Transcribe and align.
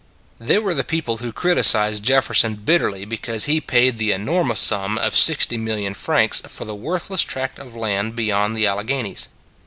They 0.39 0.57
were 0.57 0.73
the 0.73 0.83
people 0.83 1.17
who 1.17 1.31
criticized 1.31 2.03
Jef 2.03 2.23
ferson 2.25 2.55
bitterly 2.55 3.05
because 3.05 3.45
he 3.45 3.61
paid 3.61 3.99
the 3.99 4.09
enor 4.09 4.43
mous 4.43 4.59
sum 4.59 4.97
of 4.97 5.13
60,000,000 5.13 5.95
francs 5.95 6.41
for 6.47 6.65
the 6.65 6.73
worthless 6.73 7.21
tract 7.21 7.59
of 7.59 7.75
land 7.75 8.15
beyond 8.15 8.55
the 8.55 8.65
Alle 8.65 8.83
ghenies. 8.83 9.27